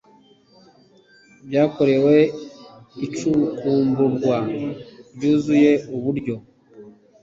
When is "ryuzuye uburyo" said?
5.15-6.35